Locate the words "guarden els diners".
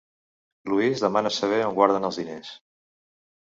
1.81-2.53